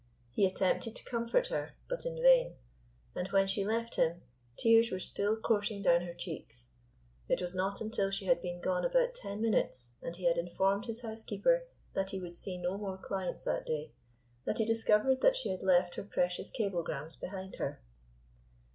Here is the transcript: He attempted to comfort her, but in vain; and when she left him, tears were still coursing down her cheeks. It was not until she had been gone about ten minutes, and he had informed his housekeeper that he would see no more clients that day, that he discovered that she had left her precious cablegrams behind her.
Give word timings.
He 0.31 0.47
attempted 0.47 0.95
to 0.95 1.03
comfort 1.05 1.49
her, 1.49 1.73
but 1.87 2.07
in 2.07 2.19
vain; 2.19 2.55
and 3.13 3.27
when 3.27 3.45
she 3.45 3.63
left 3.63 3.97
him, 3.97 4.23
tears 4.57 4.89
were 4.89 4.97
still 4.97 5.37
coursing 5.39 5.83
down 5.83 6.01
her 6.01 6.15
cheeks. 6.15 6.71
It 7.29 7.39
was 7.39 7.53
not 7.53 7.81
until 7.81 8.09
she 8.09 8.25
had 8.25 8.41
been 8.41 8.61
gone 8.61 8.83
about 8.83 9.13
ten 9.13 9.39
minutes, 9.43 9.91
and 10.01 10.15
he 10.15 10.25
had 10.25 10.39
informed 10.39 10.85
his 10.87 11.01
housekeeper 11.01 11.67
that 11.93 12.09
he 12.09 12.19
would 12.19 12.35
see 12.35 12.57
no 12.57 12.79
more 12.79 12.97
clients 12.97 13.43
that 13.43 13.67
day, 13.67 13.91
that 14.45 14.57
he 14.57 14.65
discovered 14.65 15.21
that 15.21 15.35
she 15.35 15.49
had 15.49 15.61
left 15.61 15.93
her 15.93 16.03
precious 16.03 16.49
cablegrams 16.49 17.15
behind 17.15 17.57
her. 17.57 17.79